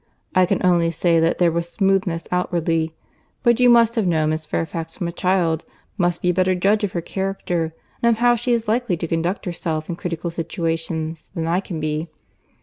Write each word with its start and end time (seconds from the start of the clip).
I 0.33 0.47
can 0.47 0.65
only 0.65 0.89
say 0.89 1.19
that 1.19 1.37
there 1.37 1.51
was 1.51 1.69
smoothness 1.69 2.23
outwardly. 2.31 2.95
But 3.43 3.59
you, 3.59 3.69
who 3.69 3.77
have 3.77 4.07
known 4.07 4.31
Miss 4.31 4.47
Fairfax 4.47 4.95
from 4.97 5.07
a 5.07 5.11
child, 5.11 5.63
must 5.95 6.23
be 6.23 6.31
a 6.31 6.33
better 6.33 6.55
judge 6.55 6.83
of 6.83 6.93
her 6.93 7.01
character, 7.01 7.71
and 8.01 8.09
of 8.09 8.17
how 8.17 8.33
she 8.33 8.51
is 8.51 8.67
likely 8.67 8.97
to 8.97 9.07
conduct 9.07 9.45
herself 9.45 9.89
in 9.89 9.95
critical 9.95 10.31
situations, 10.31 11.29
than 11.35 11.45
I 11.45 11.59
can 11.59 11.79
be." 11.79 12.07